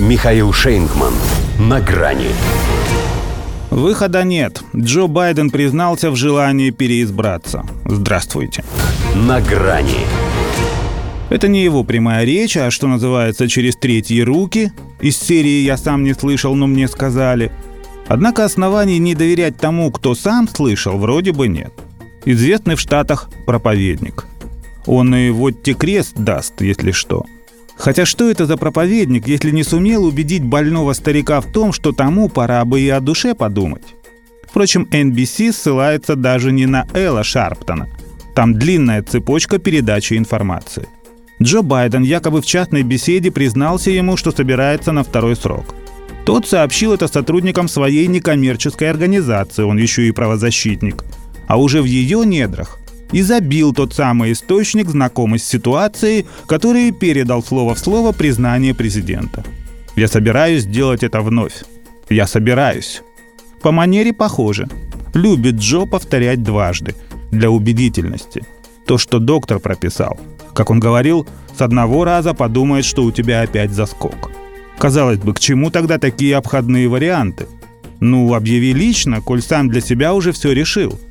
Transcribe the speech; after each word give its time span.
Михаил 0.00 0.52
Шейнгман. 0.52 1.14
На 1.60 1.80
грани. 1.80 2.30
Выхода 3.70 4.24
нет. 4.24 4.60
Джо 4.74 5.06
Байден 5.06 5.50
признался 5.50 6.10
в 6.10 6.16
желании 6.16 6.70
переизбраться. 6.70 7.64
Здравствуйте. 7.84 8.64
На 9.14 9.40
грани. 9.40 10.00
Это 11.30 11.46
не 11.46 11.62
его 11.62 11.84
прямая 11.84 12.24
речь, 12.24 12.56
а 12.56 12.72
что 12.72 12.88
называется 12.88 13.46
через 13.46 13.76
третьи 13.76 14.20
руки. 14.20 14.72
Из 15.00 15.16
серии 15.16 15.62
«Я 15.62 15.76
сам 15.76 16.02
не 16.02 16.12
слышал, 16.12 16.56
но 16.56 16.66
мне 16.66 16.88
сказали». 16.88 17.52
Однако 18.08 18.44
оснований 18.44 18.98
не 18.98 19.14
доверять 19.14 19.58
тому, 19.58 19.92
кто 19.92 20.16
сам 20.16 20.48
слышал, 20.48 20.98
вроде 20.98 21.30
бы 21.30 21.46
нет. 21.46 21.72
Известный 22.24 22.74
в 22.74 22.80
Штатах 22.80 23.30
проповедник. 23.46 24.26
Он 24.86 25.14
и 25.14 25.30
вот 25.30 25.62
те 25.62 25.74
крест 25.74 26.14
даст, 26.16 26.60
если 26.62 26.90
что– 26.90 27.24
Хотя 27.76 28.06
что 28.06 28.30
это 28.30 28.46
за 28.46 28.56
проповедник, 28.56 29.26
если 29.26 29.50
не 29.50 29.64
сумел 29.64 30.04
убедить 30.04 30.44
больного 30.44 30.92
старика 30.92 31.40
в 31.40 31.52
том, 31.52 31.72
что 31.72 31.92
тому 31.92 32.28
пора 32.28 32.64
бы 32.64 32.80
и 32.80 32.88
о 32.88 33.00
душе 33.00 33.34
подумать? 33.34 33.94
Впрочем, 34.48 34.88
NBC 34.90 35.52
ссылается 35.52 36.14
даже 36.14 36.52
не 36.52 36.66
на 36.66 36.86
Элла 36.94 37.24
Шарптона. 37.24 37.88
Там 38.34 38.54
длинная 38.54 39.02
цепочка 39.02 39.58
передачи 39.58 40.14
информации. 40.14 40.88
Джо 41.42 41.62
Байден 41.62 42.02
якобы 42.02 42.40
в 42.40 42.46
частной 42.46 42.82
беседе 42.82 43.32
признался 43.32 43.90
ему, 43.90 44.16
что 44.16 44.30
собирается 44.30 44.92
на 44.92 45.02
второй 45.02 45.34
срок. 45.34 45.74
Тот 46.24 46.46
сообщил 46.46 46.92
это 46.92 47.08
сотрудникам 47.08 47.68
своей 47.68 48.06
некоммерческой 48.06 48.90
организации, 48.90 49.62
он 49.62 49.76
еще 49.76 50.06
и 50.06 50.12
правозащитник. 50.12 51.04
А 51.46 51.58
уже 51.58 51.82
в 51.82 51.84
ее 51.84 52.24
недрах 52.24 52.78
и 53.14 53.22
забил 53.22 53.72
тот 53.72 53.94
самый 53.94 54.32
источник, 54.32 54.88
знакомый 54.90 55.38
с 55.38 55.44
ситуацией, 55.44 56.26
который 56.46 56.90
передал 56.90 57.44
слово 57.44 57.76
в 57.76 57.78
слово 57.78 58.10
признание 58.10 58.74
президента. 58.74 59.44
Я 59.94 60.08
собираюсь 60.08 60.64
делать 60.64 61.04
это 61.04 61.20
вновь. 61.20 61.62
Я 62.10 62.26
собираюсь. 62.26 63.02
По 63.62 63.70
манере 63.70 64.12
похоже. 64.12 64.68
Любит 65.14 65.54
Джо 65.54 65.86
повторять 65.86 66.42
дважды, 66.42 66.96
для 67.30 67.50
убедительности. 67.50 68.42
То, 68.84 68.98
что 68.98 69.20
доктор 69.20 69.60
прописал. 69.60 70.18
Как 70.52 70.70
он 70.70 70.80
говорил, 70.80 71.24
с 71.56 71.60
одного 71.62 72.04
раза 72.04 72.34
подумает, 72.34 72.84
что 72.84 73.04
у 73.04 73.12
тебя 73.12 73.42
опять 73.42 73.70
заскок. 73.70 74.32
Казалось 74.76 75.18
бы, 75.18 75.34
к 75.34 75.38
чему 75.38 75.70
тогда 75.70 75.98
такие 75.98 76.36
обходные 76.36 76.88
варианты? 76.88 77.46
Ну, 78.00 78.34
объяви 78.34 78.72
лично, 78.72 79.20
коль 79.20 79.40
сам 79.40 79.68
для 79.68 79.80
себя 79.80 80.14
уже 80.14 80.32
все 80.32 80.50
решил– 80.50 80.98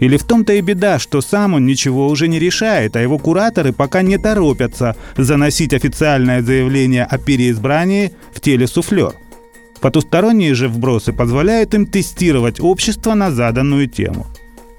или 0.00 0.16
в 0.16 0.24
том-то 0.24 0.52
и 0.52 0.60
беда, 0.60 0.98
что 0.98 1.20
сам 1.20 1.54
он 1.54 1.66
ничего 1.66 2.08
уже 2.08 2.28
не 2.28 2.38
решает, 2.38 2.96
а 2.96 3.00
его 3.00 3.18
кураторы 3.18 3.72
пока 3.72 4.02
не 4.02 4.18
торопятся 4.18 4.96
заносить 5.16 5.74
официальное 5.74 6.42
заявление 6.42 7.04
о 7.04 7.18
переизбрании 7.18 8.12
в 8.32 8.40
телесуфлер. 8.40 9.14
Потусторонние 9.80 10.54
же 10.54 10.68
вбросы 10.68 11.12
позволяют 11.12 11.74
им 11.74 11.86
тестировать 11.86 12.60
общество 12.60 13.14
на 13.14 13.30
заданную 13.30 13.88
тему. 13.88 14.26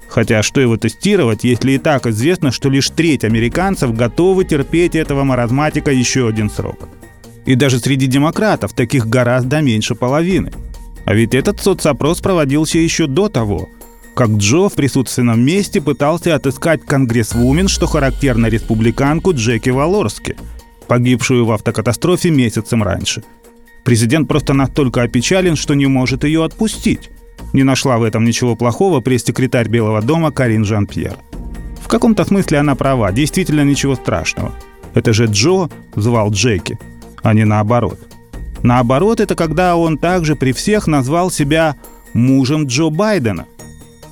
Хотя 0.08 0.42
что 0.42 0.60
его 0.60 0.76
тестировать, 0.76 1.44
если 1.44 1.72
и 1.72 1.78
так 1.78 2.06
известно, 2.06 2.50
что 2.50 2.68
лишь 2.68 2.90
треть 2.90 3.24
американцев 3.24 3.94
готовы 3.94 4.44
терпеть 4.44 4.96
этого 4.96 5.24
маразматика 5.24 5.92
еще 5.92 6.28
один 6.28 6.50
срок. 6.50 6.88
И 7.46 7.54
даже 7.54 7.78
среди 7.78 8.06
демократов 8.06 8.72
таких 8.72 9.06
гораздо 9.06 9.60
меньше 9.60 9.94
половины. 9.94 10.52
А 11.04 11.14
ведь 11.14 11.34
этот 11.34 11.60
соцопрос 11.60 12.20
проводился 12.20 12.78
еще 12.78 13.06
до 13.06 13.28
того– 13.28 13.68
как 14.20 14.32
Джо 14.32 14.68
в 14.68 14.74
присутственном 14.74 15.42
месте 15.42 15.80
пытался 15.80 16.34
отыскать 16.34 16.84
конгрессвумен, 16.84 17.68
что 17.68 17.86
характерно 17.86 18.48
республиканку 18.48 19.32
Джеки 19.32 19.70
Валорски, 19.70 20.36
погибшую 20.86 21.46
в 21.46 21.52
автокатастрофе 21.52 22.28
месяцем 22.28 22.82
раньше. 22.82 23.24
Президент 23.82 24.28
просто 24.28 24.52
настолько 24.52 25.00
опечален, 25.00 25.56
что 25.56 25.72
не 25.72 25.86
может 25.86 26.24
ее 26.24 26.44
отпустить. 26.44 27.08
Не 27.54 27.62
нашла 27.62 27.96
в 27.96 28.02
этом 28.02 28.26
ничего 28.26 28.56
плохого 28.56 29.00
пресс-секретарь 29.00 29.70
Белого 29.70 30.02
дома 30.02 30.30
Карин 30.30 30.66
Жан-Пьер. 30.66 31.16
В 31.80 31.88
каком-то 31.88 32.26
смысле 32.26 32.58
она 32.58 32.74
права, 32.74 33.12
действительно 33.12 33.64
ничего 33.64 33.94
страшного. 33.94 34.52
Это 34.92 35.14
же 35.14 35.28
Джо 35.30 35.70
звал 35.96 36.30
Джеки, 36.30 36.78
а 37.22 37.32
не 37.32 37.46
наоборот. 37.46 37.98
Наоборот, 38.62 39.18
это 39.18 39.34
когда 39.34 39.76
он 39.76 39.96
также 39.96 40.36
при 40.36 40.52
всех 40.52 40.86
назвал 40.86 41.30
себя 41.30 41.76
мужем 42.12 42.66
Джо 42.66 42.90
Байдена– 42.90 43.46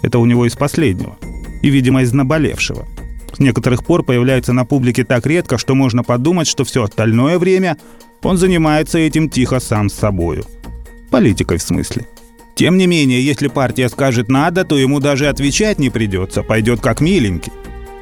это 0.03 0.19
у 0.19 0.27
него 0.27 0.47
из 0.47 0.57
последнего. 0.57 1.17
И, 1.63 1.71
видимо, 1.71 2.03
из 2.03 2.13
наболевшего. 2.13 2.87
С 3.33 3.39
некоторых 3.39 3.85
пор 3.85 4.03
появляется 4.03 4.53
на 4.53 4.65
публике 4.65 5.05
так 5.05 5.27
редко, 5.27 5.59
что 5.59 5.75
можно 5.75 6.03
подумать, 6.03 6.49
что 6.49 6.65
все 6.65 6.85
остальное 6.85 7.39
время 7.39 7.77
он 8.23 8.37
занимается 8.37 8.99
этим 8.99 9.29
тихо 9.29 9.61
сам 9.61 9.89
с 9.89 9.95
собою. 9.95 10.45
Политикой 11.11 11.59
в 11.59 11.63
смысле. 11.63 12.07
Тем 12.55 12.77
не 12.77 12.89
менее, 12.89 13.25
если 13.25 13.47
партия 13.47 13.89
скажет 13.89 14.29
«надо», 14.29 14.65
то 14.65 14.77
ему 14.77 14.99
даже 14.99 15.29
отвечать 15.29 15.79
не 15.79 15.91
придется, 15.91 16.43
пойдет 16.43 16.81
как 16.81 17.01
миленький. 17.01 17.53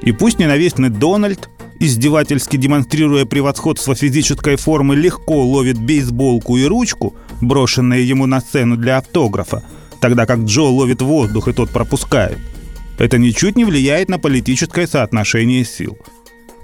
И 0.01 0.13
пусть 0.13 0.39
ненавистный 0.39 0.89
Дональд, 0.89 1.51
издевательски 1.79 2.57
демонстрируя 2.57 3.27
превосходство 3.27 3.95
физической 3.95 4.57
формы, 4.57 4.97
легко 4.97 5.45
ловит 5.45 5.79
бейсболку 5.79 6.57
и 6.57 6.65
ручку, 6.65 7.15
брошенные 7.43 8.09
ему 8.09 8.25
на 8.25 8.41
сцену 8.41 8.79
для 8.79 8.97
автографа, 8.97 9.63
тогда 10.01 10.27
как 10.27 10.41
Джо 10.41 10.63
ловит 10.63 11.03
воздух 11.03 11.49
и 11.49 11.53
тот 11.53 11.71
пропускает. 11.71 12.39
Это 12.99 13.19
ничуть 13.19 13.57
не 13.57 13.65
влияет 13.65 14.09
на 14.09 14.19
политическое 14.19 14.87
соотношение 14.87 15.65
сил. 15.65 15.99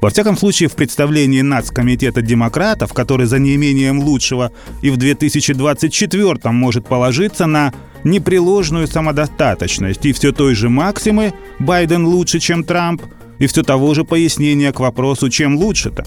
Во 0.01 0.11
всяком 0.11 0.37
случае, 0.37 0.69
в 0.69 0.75
представлении 0.75 1.43
Нацкомитета 1.43 2.23
демократов, 2.23 2.93
который 2.93 3.27
за 3.27 3.39
неимением 3.39 4.01
лучшего 4.01 4.51
и 4.83 4.91
в 4.91 4.97
2024 4.97 6.51
может 6.51 6.89
положиться 6.89 7.47
на 7.47 7.73
непреложную 8.03 8.89
самодостаточность 8.89 10.05
и 10.05 10.13
все 10.13 10.33
той 10.33 10.57
же 10.57 10.69
Максимы 10.69 11.35
«Байден 11.61 12.05
лучше, 12.05 12.41
чем 12.41 12.65
Трамп», 12.65 13.03
и 13.39 13.47
все 13.47 13.63
того 13.63 13.95
же 13.95 14.05
пояснения 14.05 14.73
к 14.73 14.81
вопросу 14.81 15.31
«чем 15.31 15.57
лучше-то?». 15.57 16.05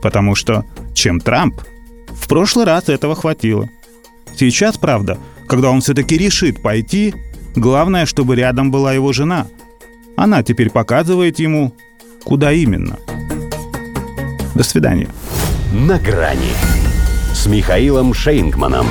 Потому 0.00 0.36
что 0.36 0.64
«чем 0.94 1.20
Трамп?» 1.20 1.60
В 2.10 2.28
прошлый 2.28 2.64
раз 2.64 2.88
этого 2.88 3.16
хватило. 3.16 3.68
Сейчас, 4.36 4.78
правда, 4.78 5.18
когда 5.52 5.70
он 5.70 5.82
все-таки 5.82 6.16
решит 6.16 6.62
пойти, 6.62 7.14
главное, 7.54 8.06
чтобы 8.06 8.36
рядом 8.36 8.70
была 8.70 8.94
его 8.94 9.12
жена. 9.12 9.48
Она 10.16 10.42
теперь 10.42 10.70
показывает 10.70 11.38
ему, 11.38 11.74
куда 12.24 12.52
именно. 12.52 12.98
До 14.54 14.62
свидания. 14.62 15.08
На 15.74 15.98
грани 15.98 16.54
с 17.34 17.44
Михаилом 17.44 18.14
Шейнгманом. 18.14 18.86